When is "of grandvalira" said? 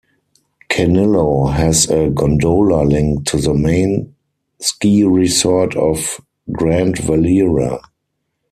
5.75-7.79